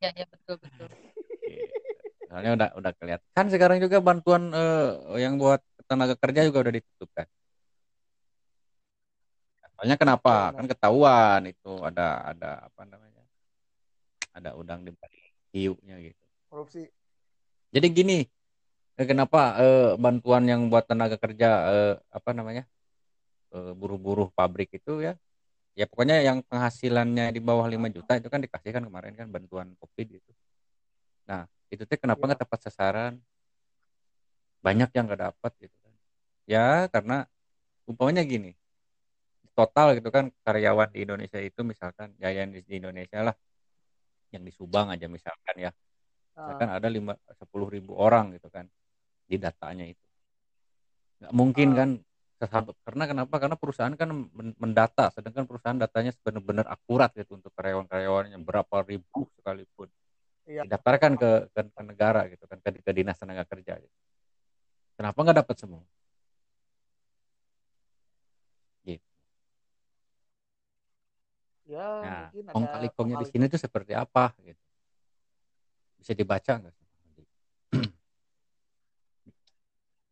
Ya, 0.01 0.09
ya 0.17 0.25
betul 0.25 0.57
betul. 0.57 0.89
Gitu. 1.45 1.77
soalnya 2.25 2.51
udah 2.57 2.69
udah 2.79 2.91
kelihatan 2.97 3.27
kan 3.37 3.45
sekarang 3.53 3.77
juga 3.77 4.01
bantuan 4.01 4.49
eh, 4.49 5.19
yang 5.21 5.37
buat 5.37 5.61
tenaga 5.85 6.15
kerja 6.17 6.47
juga 6.47 6.63
udah 6.65 6.73
ditutup 6.73 7.09
kan 7.13 7.27
soalnya 9.77 9.97
kenapa 9.99 10.49
Iya, 10.49 10.55
kan 10.57 10.65
ketahuan 10.65 11.41
itu 11.45 11.71
ada 11.85 12.07
ada 12.33 12.49
apa 12.65 12.81
namanya 12.87 13.21
ada 14.31 14.49
udang 14.55 14.81
di 14.81 14.89
balik 14.95 15.23
hiunya 15.51 15.95
gitu 16.01 16.23
Korupsi. 16.49 16.87
jadi 17.69 17.87
gini 17.91 18.17
eh, 18.97 19.05
kenapa 19.05 19.59
eh, 19.61 19.89
bantuan 19.99 20.47
yang 20.49 20.65
buat 20.71 20.87
tenaga 20.87 21.19
kerja 21.19 21.49
eh, 21.67 21.93
apa 22.09 22.29
namanya 22.31 22.63
buruh-buruh 23.51 24.31
pabrik 24.31 24.71
itu 24.71 25.03
ya. 25.03 25.13
Ya 25.75 25.87
pokoknya 25.87 26.19
yang 26.19 26.43
penghasilannya 26.47 27.31
di 27.31 27.39
bawah 27.39 27.63
5 27.67 27.87
juta 27.87 28.19
itu 28.19 28.27
kan 28.27 28.43
dikasihkan 28.43 28.83
kemarin 28.83 29.15
kan 29.15 29.27
bantuan 29.31 29.71
covid 29.79 30.19
gitu. 30.19 30.31
Nah 31.27 31.47
itu 31.71 31.83
teh 31.87 31.95
kenapa 31.95 32.19
Ya. 32.23 32.27
nggak 32.35 32.41
tepat 32.43 32.59
sasaran? 32.67 33.13
Banyak 34.61 34.89
yang 34.93 35.07
nggak 35.07 35.21
dapat 35.31 35.51
gitu 35.63 35.75
kan. 35.81 35.93
Ya 36.45 36.65
karena 36.91 37.25
umpamanya 37.87 38.21
gini 38.27 38.53
total 39.51 39.99
gitu 39.99 40.07
kan 40.15 40.31
karyawan 40.47 40.87
di 40.95 41.03
Indonesia 41.03 41.35
itu 41.39 41.59
misalkan 41.67 42.15
ya 42.15 42.31
yang 42.31 42.55
di 42.55 42.63
Indonesia 42.71 43.19
lah 43.19 43.35
yang 44.31 44.47
di 44.47 44.51
Subang 44.55 44.91
aja 44.91 45.07
misalkan 45.11 45.55
ya. 45.59 45.71
Misalkan 46.35 46.69
ada 46.71 46.87
lima 46.87 47.13
sepuluh 47.35 47.67
ribu 47.67 47.95
orang 47.99 48.31
gitu 48.35 48.47
kan 48.51 48.67
di 49.27 49.35
datanya 49.39 49.87
itu. 49.87 50.05
Nggak 51.23 51.33
mungkin 51.35 51.67
Ah. 51.71 51.75
kan 51.79 51.89
sesahabat 52.41 52.73
karena 52.81 53.03
kenapa? 53.05 53.35
Karena 53.37 53.53
perusahaan 53.53 53.93
kan 53.93 54.09
men- 54.09 54.57
mendata 54.57 55.13
sedangkan 55.13 55.45
perusahaan 55.45 55.77
datanya 55.77 56.09
benar-benar 56.25 56.65
akurat 56.65 57.13
gitu 57.13 57.37
untuk 57.37 57.53
karyawan-karyawannya 57.53 58.41
berapa 58.41 58.81
ribu 58.81 59.29
sekalipun. 59.37 59.93
Iya. 60.49 60.65
didaftarkan 60.65 61.21
ke, 61.21 61.29
ke, 61.53 61.61
ke 61.69 61.81
negara 61.85 62.25
gitu 62.25 62.49
kan 62.49 62.57
ke, 62.59 62.81
ke 62.81 62.91
dinas 62.91 63.13
tenaga 63.15 63.45
kerja 63.45 63.77
gitu. 63.77 63.97
kenapa 64.97 65.17
nggak 65.21 65.37
dapat 65.45 65.55
semua? 65.61 65.85
Gitu. 68.81 69.05
Ya, 71.69 71.87
nah 72.01 72.21
mungkin 72.33 72.43
kong 72.51 72.65
ada 72.65 72.73
kali 72.73 72.87
kongnya 72.91 73.17
di 73.21 73.27
kong 73.29 73.33
sini 73.37 73.45
tuh 73.47 73.61
seperti 73.61 73.93
apa 73.93 74.33
gitu. 74.41 74.63
Bisa 76.01 76.11
dibaca 76.17 76.51
nggak 76.57 76.80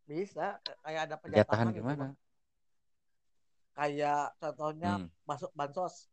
bisa 0.09 0.57
kayak 0.81 1.01
ada 1.05 1.15
penjatahan 1.21 1.69
gitu, 1.69 1.77
gimana 1.85 2.01
Bang. 2.01 2.13
kayak 3.77 4.33
contohnya 4.41 4.91
Hmm. 4.97 5.07
masuk 5.29 5.51
bansos 5.53 6.09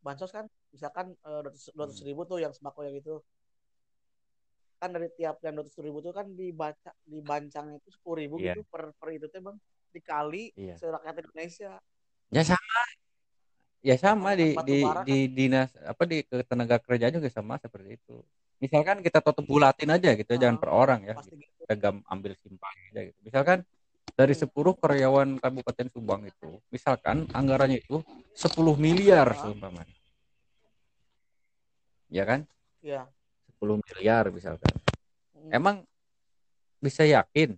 bansos 0.00 0.32
kan 0.32 0.48
misalkan 0.72 1.12
dua 1.20 1.52
ratus 1.52 2.00
Hmm. 2.00 2.08
ribu 2.08 2.24
tuh 2.24 2.40
yang 2.40 2.52
sembako 2.52 2.88
yang 2.88 2.96
itu 2.96 3.20
kan 4.80 4.90
dari 4.90 5.08
tiap 5.14 5.38
yang 5.40 5.54
dua 5.56 5.68
ribu 5.80 6.00
tuh 6.00 6.12
kan 6.12 6.26
dibaca 6.32 6.90
dibancangnya 7.04 7.76
itu 7.80 7.88
sepuluh 7.94 8.16
ribu 8.20 8.34
Iya. 8.40 8.56
gitu 8.56 8.60
per 8.68 8.92
per 8.96 9.08
itu 9.12 9.28
teh 9.28 9.40
bang 9.40 9.56
dikali 9.94 10.44
Iya. 10.56 10.74
serakyat 10.76 11.14
Indonesia 11.22 11.72
ya 12.28 12.42
sama 12.42 12.82
ya 13.84 13.96
sama 14.00 14.30
di 14.34 14.56
di 14.66 14.78
kan- 14.82 15.04
di 15.06 15.18
dinas 15.30 15.70
apa 15.84 16.02
di 16.08 16.24
ketenaga 16.26 16.76
kerjaan 16.82 17.14
juga 17.14 17.30
sama 17.30 17.60
seperti 17.62 18.00
itu 18.00 18.16
misalkan 18.58 19.00
kita 19.00 19.22
tutup 19.22 19.44
bulatin 19.46 19.92
aja 19.92 20.10
gitu 20.18 20.32
Ah, 20.34 20.40
jangan 20.40 20.56
per 20.58 20.70
orang 20.72 21.00
ya 21.06 21.14
pasti 21.14 21.36
gitu 21.38 21.53
kita 21.64 21.80
gam- 21.80 22.04
ambil 22.06 22.36
simpang 22.36 22.76
aja 22.92 23.08
gitu 23.08 23.18
misalkan 23.24 23.64
dari 24.12 24.36
Hmm. 24.36 24.44
10 24.44 24.76
karyawan 24.76 25.40
Kabupaten 25.40 25.88
Subang 25.88 26.22
itu 26.22 26.60
misalkan 26.68 27.24
anggarannya 27.32 27.80
itu 27.80 28.04
10 28.36 28.76
miliar 28.76 29.32
Ah. 29.32 29.38
seumpamanya 29.40 29.96
ya 32.06 32.22
kan 32.22 32.44
ya 32.78 33.08
10 33.48 33.80
miliar 33.80 34.28
misalkan 34.28 34.76
Hmm. 35.32 35.50
emang 35.50 35.76
bisa 36.78 37.00
yakin 37.02 37.56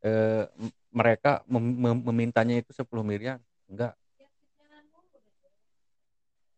eh, 0.00 0.46
mereka 0.88 1.42
mem- 1.44 1.76
mem- 1.76 2.04
memintanya 2.06 2.56
itu 2.56 2.70
10 2.72 3.02
miliar 3.02 3.36
enggak 3.66 3.98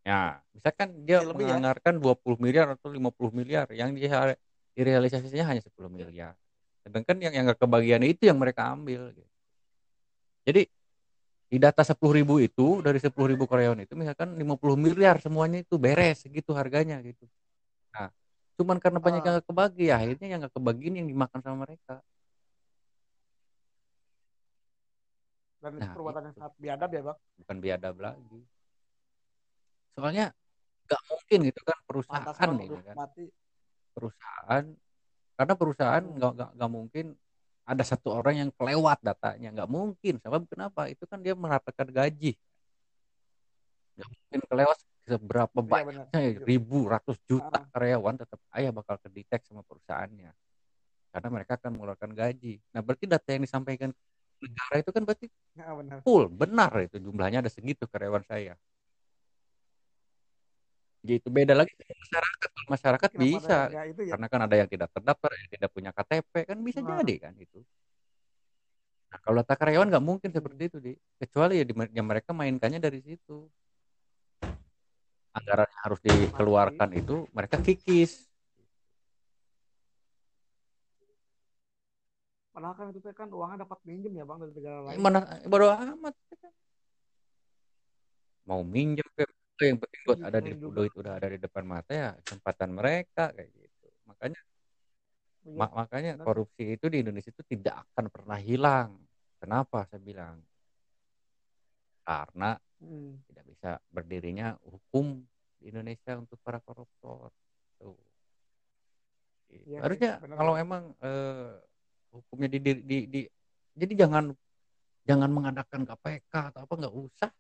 ya 0.03 0.43
misalkan 0.53 0.89
dia 1.03 1.19
Ya, 1.19 1.27
lebih 1.27 1.43
ya. 1.43 1.57
menganggarkan 1.57 1.95
20 1.97 2.37
miliar 2.37 2.67
atau 2.71 2.91
50 2.91 3.33
miliar 3.33 3.67
yang 3.71 3.95
dia 3.95 4.35
direalisasinya 4.73 5.45
hanya 5.47 5.63
10 5.63 5.89
miliar 5.89 6.33
sedangkan 6.83 7.17
yang 7.21 7.33
yang 7.33 7.45
nggak 7.47 7.61
kebagian 7.61 8.03
itu 8.03 8.27
yang 8.27 8.39
mereka 8.41 8.73
ambil 8.73 9.13
gitu. 9.13 9.29
jadi 10.43 10.63
di 11.53 11.59
data 11.61 11.85
10 11.85 12.01
ribu 12.17 12.41
itu 12.41 12.81
dari 12.81 12.97
10 12.97 13.13
ribu 13.29 13.45
karyawan 13.45 13.85
itu 13.85 13.93
misalkan 13.93 14.35
50 14.35 14.75
miliar 14.75 15.21
semuanya 15.21 15.61
itu 15.61 15.77
beres 15.77 16.25
gitu 16.25 16.51
harganya 16.57 16.99
gitu 17.05 17.29
nah 17.93 18.09
cuman 18.57 18.81
karena 18.81 18.99
banyak 18.99 19.21
Ah. 19.21 19.27
yang 19.29 19.35
nggak 19.39 19.47
kebagi 19.47 19.85
ya 19.87 19.95
akhirnya 20.01 20.27
yang 20.27 20.41
nggak 20.43 20.55
kebagian 20.57 20.95
yang 21.05 21.09
dimakan 21.09 21.41
sama 21.45 21.57
mereka 21.69 22.01
dan 25.63 25.73
itu 25.77 25.85
Nah, 25.87 25.95
perbuatan 25.95 26.23
yang 26.27 26.35
itu. 26.35 26.41
sangat 26.43 26.55
biadab 26.59 26.91
ya 26.91 27.03
bang 27.07 27.19
bukan 27.39 27.57
biadab 27.63 27.95
lagi 28.01 28.41
soalnya 29.93 30.27
nggak 30.89 31.03
mungkin 31.07 31.39
gitu 31.47 31.61
kan 31.63 31.79
perusahaan 31.87 32.49
ini 32.57 32.65
hidup 32.67 32.81
kan 32.83 32.97
mati 32.97 33.25
perusahaan 33.93 34.65
karena 35.33 35.55
perusahaan 35.57 36.05
Hmm. 36.05 36.15
nggak 36.17 36.33
nggak 36.37 36.51
nggak 36.57 36.71
mungkin 36.71 37.07
ada 37.63 37.85
satu 37.87 38.09
orang 38.19 38.35
yang 38.37 38.51
kelewat 38.53 38.99
datanya. 39.01 39.49
Nggak 39.55 39.71
mungkin. 39.71 40.15
Sebab 40.19 40.51
kenapa 40.51 40.91
itu 40.91 41.07
kan 41.07 41.23
dia 41.23 41.33
mendapatkan 41.33 41.87
gaji. 41.89 42.35
Nggak 43.97 44.09
mungkin 44.09 44.41
kelewat 44.51 44.79
seberapa 45.03 45.59
Iya, 45.59 45.69
banyak 45.69 45.87
benar. 46.11 46.43
ribu 46.47 46.79
ratus 46.87 47.19
juta 47.27 47.59
Ah. 47.59 47.67
karyawan 47.71 48.17
tetap 48.19 48.39
ayah 48.55 48.71
bakal 48.71 48.97
kedetek 48.99 49.43
sama 49.47 49.63
perusahaannya. 49.63 50.31
Karena 51.13 51.29
mereka 51.29 51.61
akan 51.61 51.71
mengeluarkan 51.77 52.11
gaji. 52.17 52.57
Nah 52.73 52.81
berarti 52.81 53.05
data 53.05 53.29
yang 53.31 53.45
disampaikan 53.45 53.91
negara 54.43 54.75
itu 54.83 54.91
kan 54.91 55.03
berarti 55.07 55.27
ya 55.55 55.71
benar. 55.71 55.99
full 56.03 56.27
benar 56.27 56.73
itu 56.83 56.99
jumlahnya 56.99 57.47
ada 57.47 57.51
segitu 57.53 57.87
karyawan 57.87 58.27
saya 58.27 58.59
gitu 61.03 61.29
beda 61.35 61.55
lagi 61.59 61.75
masyarakat. 61.75 62.51
Masyarakat 62.71 63.11
Kenapa 63.11 63.27
bisa 63.27 63.57
ada 63.67 63.75
yang 63.75 63.89
itu 63.91 64.03
ya. 64.07 64.13
karena 64.15 64.27
kan 64.31 64.41
ada 64.47 64.55
yang 64.55 64.69
tidak 64.71 64.89
terdaftar 64.95 65.31
yang 65.35 65.49
tidak 65.51 65.71
punya 65.75 65.91
KTP 65.91 66.33
kan 66.47 66.59
bisa 66.63 66.79
Ah. 66.81 66.87
jadi 67.03 67.15
kan 67.19 67.35
itu. 67.35 67.59
Nah 69.11 69.19
kalau 69.21 69.37
data 69.43 69.55
karyawan 69.59 69.89
nggak 69.91 70.07
mungkin 70.07 70.31
seperti 70.31 70.63
itu 70.71 70.79
di. 70.79 70.93
Kecuali 71.19 71.59
ya, 71.59 71.65
di, 71.67 71.75
ya 71.75 72.03
mereka 72.07 72.31
mainkannya 72.31 72.79
dari 72.79 73.03
situ. 73.03 73.51
Anggaran 75.33 75.67
yang 75.67 75.83
harus 75.91 76.01
dikeluarkan 76.05 76.89
itu 76.95 77.27
mereka 77.35 77.57
kikis. 77.59 78.31
Padahal 82.53 82.77
kan 82.77 82.87
itu 82.93 83.09
kan 83.17 83.29
uangnya 83.33 83.65
dapat 83.65 83.81
minjem 83.89 84.13
ya 84.13 84.25
bang 84.29 84.39
dari 84.45 84.53
negara 84.53 84.79
lain. 84.87 84.97
Mana 85.01 85.21
bodo 85.49 85.67
amat 85.73 86.15
mau 88.43 88.61
minjem 88.67 89.07
ke 89.15 89.25
yang 89.65 89.79
penting 89.81 90.01
buat 90.07 90.19
Iya, 90.19 90.27
ada 90.29 90.39
di 90.43 90.53
duit 90.59 90.93
udah 90.99 91.13
ada 91.19 91.29
di 91.31 91.39
depan 91.39 91.65
mata 91.65 91.93
ya 91.93 92.11
kesempatan 92.27 92.71
mereka 92.75 93.31
kayak 93.33 93.51
gitu 93.55 93.87
makanya 94.07 94.41
Iya. 95.43 95.57
ma- 95.59 95.75
makanya 95.75 96.13
benar. 96.19 96.27
korupsi 96.27 96.63
itu 96.79 96.87
di 96.87 97.03
Indonesia 97.03 97.31
itu 97.35 97.43
tidak 97.47 97.75
akan 97.91 98.07
pernah 98.11 98.39
hilang 98.39 98.91
kenapa 99.43 99.87
saya 99.91 100.03
bilang 100.03 100.39
karena 102.03 102.59
Hmm. 102.83 103.15
tidak 103.31 103.45
bisa 103.47 103.71
berdirinya 103.95 104.59
hukum 104.67 105.23
di 105.63 105.71
Indonesia 105.71 106.19
untuk 106.19 106.35
para 106.43 106.59
koruptor 106.59 107.31
tuh 107.79 107.95
Gitu. 109.53 109.69
Iya 109.69 109.77
sih, 109.79 109.83
harusnya 109.85 110.13
benar, 110.25 110.37
kalau 110.41 110.55
emang 110.57 110.83
eh, 111.05 111.53
hukumnya 112.09 112.49
di, 112.49 112.59
di, 112.59 112.73
di, 112.81 112.99
di- 113.05 113.31
jadi 113.77 113.93
jangan 114.09 114.33
jangan 115.05 115.29
mengadakan 115.29 115.85
KPK 115.85 116.33
atau 116.53 116.61
apa 116.65 116.73
nggak 116.73 116.95
usah 116.97 117.31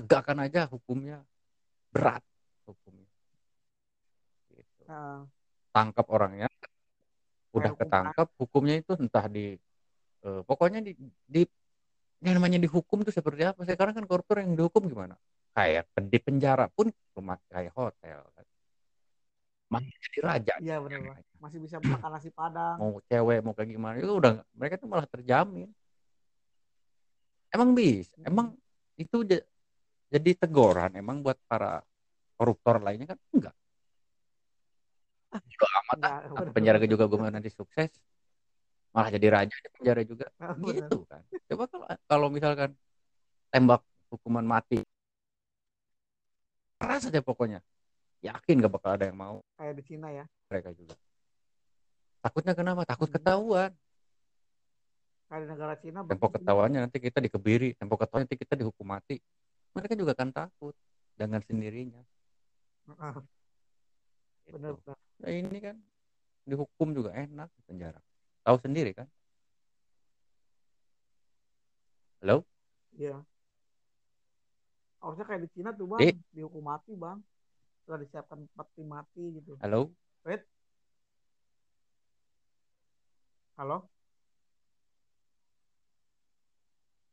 tegakkan 0.00 0.38
aja 0.40 0.64
hukumnya. 0.72 1.20
Berat 1.92 2.24
hukumnya. 2.64 3.08
Gitu. 4.48 4.82
Nah, 4.88 5.28
tangkap 5.76 6.08
orangnya. 6.08 6.48
Udah 7.52 7.76
ketangkap 7.76 8.28
hukumnya 8.40 8.80
itu 8.80 8.96
entah 8.96 9.26
di 9.28 9.60
eh, 10.24 10.42
pokoknya 10.48 10.80
di, 10.80 10.96
di 11.28 11.42
yang 12.20 12.36
namanya 12.36 12.60
dihukum 12.60 13.04
tuh 13.04 13.12
seperti 13.12 13.44
apa? 13.44 13.60
Sekarang 13.68 13.96
kan 13.96 14.04
koruptor 14.08 14.40
yang 14.40 14.56
dihukum 14.56 14.88
gimana? 14.88 15.16
Kayak 15.52 15.88
di 16.08 16.18
penjara 16.22 16.70
pun 16.70 16.88
rumah 17.16 17.36
kayak 17.52 17.74
hotel 17.76 18.22
kan. 18.34 18.46
masih 19.70 19.94
jadi 20.02 20.18
raja 20.26 20.54
iya 20.58 20.82
benar 20.82 21.22
masih 21.38 21.62
bisa 21.62 21.78
makan 21.78 22.10
nasi 22.10 22.26
padang. 22.34 22.74
Mau 22.74 22.98
cewek 23.06 23.38
mau 23.38 23.54
kayak 23.54 23.70
gimana 23.70 23.94
itu 24.02 24.10
udah 24.10 24.42
mereka 24.50 24.74
tuh 24.82 24.90
malah 24.90 25.06
terjamin. 25.06 25.70
Emang 27.54 27.70
bis 27.78 28.10
Hmm. 28.18 28.26
emang 28.26 28.46
itu 28.98 29.22
jadi 30.10 30.30
teguran 30.34 30.90
emang 30.98 31.22
buat 31.22 31.38
para 31.46 31.86
koruptor 32.34 32.82
lainnya 32.82 33.14
kan? 33.14 33.18
Enggak. 33.30 33.54
Ah 35.30 35.38
bodo 35.38 35.66
amat 35.70 35.98
ah. 36.02 36.50
penjara 36.50 36.82
juga 36.82 37.06
gue 37.06 37.18
nanti 37.30 37.50
sukses. 37.54 37.94
Malah 38.90 39.10
jadi 39.14 39.26
raja 39.30 39.54
di 39.54 39.70
penjara 39.70 40.02
juga. 40.02 40.26
Ah, 40.42 40.58
gitu 40.58 41.06
kan. 41.06 41.22
Coba 41.46 41.64
kalau 41.70 41.86
kalau 42.10 42.26
misalkan 42.26 42.74
tembak 43.54 43.86
hukuman 44.10 44.42
mati. 44.42 44.82
Keras 46.82 47.06
aja 47.06 47.22
pokoknya. 47.22 47.62
Yakin 48.26 48.66
gak 48.66 48.72
bakal 48.74 48.98
ada 48.98 49.06
yang 49.06 49.14
mau. 49.14 49.38
Kayak 49.54 49.78
di 49.78 49.82
Cina 49.86 50.10
ya. 50.10 50.26
Mereka 50.50 50.74
juga. 50.74 50.98
Takutnya 52.18 52.52
kenapa? 52.58 52.82
Takut 52.82 53.06
Hmm. 53.06 53.14
ketahuan. 53.14 53.70
Di 55.30 55.46
negara 55.46 55.78
Cina 55.78 56.02
tempo 56.02 56.26
ketahuannya 56.26 56.90
nanti 56.90 56.98
kita 56.98 57.22
dikebiri. 57.22 57.78
Tempo 57.78 57.94
ketahuannya 57.94 58.26
nanti 58.26 58.38
kita 58.42 58.58
dihukum 58.58 58.82
mati 58.82 59.22
mereka 59.76 59.94
juga 59.94 60.12
akan 60.16 60.30
takut 60.34 60.74
dengan 61.14 61.40
sendirinya. 61.44 62.02
Ah, 62.98 63.14
Gitu. 64.50 64.58
bener 64.58 64.74
bener 64.82 64.96
Nah, 65.20 65.30
ini 65.30 65.58
kan 65.60 65.76
dihukum 66.48 66.96
juga 66.96 67.12
enak 67.12 67.52
di 67.54 67.62
penjara. 67.68 68.00
Tahu 68.42 68.56
sendiri 68.64 68.96
kan? 68.96 69.06
Halo? 72.24 72.42
Iya. 72.96 73.20
Harusnya 75.00 75.24
kayak 75.28 75.44
di 75.44 75.48
Cina 75.52 75.70
tuh 75.76 75.86
bang. 75.86 76.00
Dik. 76.00 76.16
dihukum 76.32 76.64
mati 76.64 76.92
bang. 76.96 77.20
Sudah 77.84 78.00
disiapkan 78.00 78.48
peti 78.48 78.82
mati 78.84 79.24
gitu. 79.40 79.60
Halo? 79.60 79.92
Halo? 83.60 83.92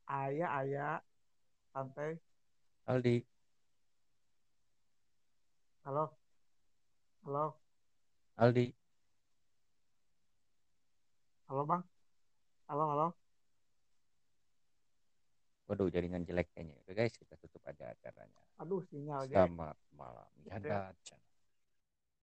Ayah 0.08 0.50
ayah. 0.64 0.96
Santai 1.76 2.16
Aldi. 2.88 3.20
Halo? 5.84 6.04
Halo? 7.28 7.44
Aldi. 8.40 8.72
Halo 11.52 11.62
bang? 11.68 11.82
Halo 12.68 12.84
halo? 12.92 13.08
Waduh 15.68 15.92
jaringan 15.92 16.24
jelek 16.24 16.48
kayaknya. 16.56 16.80
Oke 16.80 16.96
guys 16.96 17.12
kita 17.12 17.36
tutup 17.36 17.60
aja 17.68 17.92
acaranya. 17.92 18.40
Aduh 18.56 18.80
sinyal 18.88 19.28
guys. 19.28 19.36
Selamat 19.36 19.76
malam. 19.92 20.28
Ya 20.48 20.56
Ya. 20.56 20.88
channel 21.04 21.27